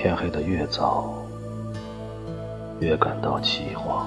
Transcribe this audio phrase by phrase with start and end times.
[0.00, 1.12] 天黑的越早，
[2.78, 4.04] 越感到凄惶。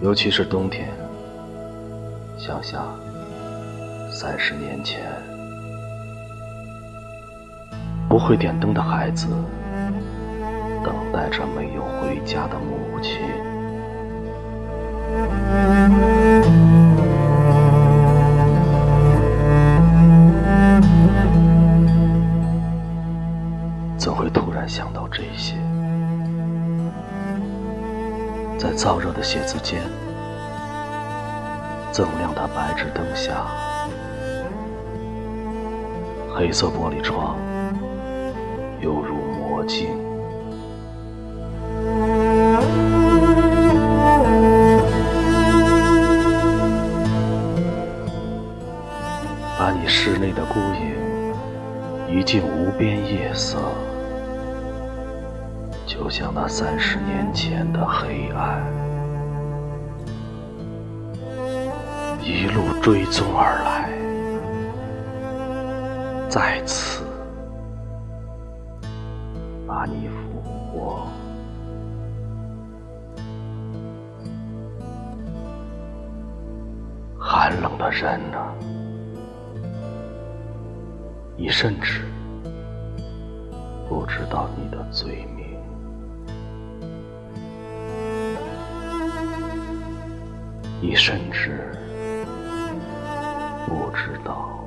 [0.00, 0.88] 尤其是冬天，
[2.36, 2.98] 想想
[4.10, 5.00] 三十年前，
[8.08, 9.28] 不会点灯的孩子，
[10.82, 13.20] 等待着没有回家的母亲。
[24.32, 25.54] 突然想到这些？
[28.58, 29.82] 在燥热的写字间，
[31.92, 33.46] 锃亮的白炽灯下，
[36.32, 37.36] 黑色玻璃窗
[38.80, 39.88] 犹如魔镜，
[49.58, 50.94] 把你室内的孤影
[52.08, 53.58] 移进无边夜色。
[56.02, 58.60] 就像那三十年前的黑暗，
[62.20, 63.88] 一路追踪而来，
[66.28, 67.04] 再次
[69.64, 71.06] 把你俘获。
[77.16, 78.52] 寒冷的人啊，
[81.36, 82.02] 你甚至
[83.88, 85.41] 不知道你的罪名。
[90.84, 91.70] 你甚至
[93.68, 94.58] 不知道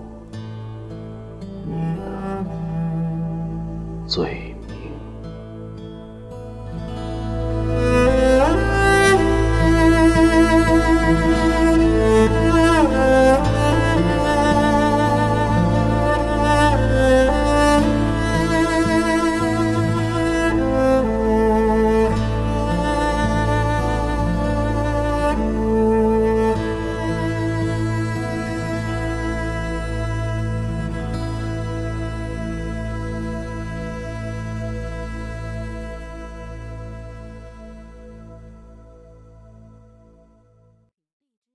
[1.66, 2.46] 你的
[4.08, 4.55] 罪。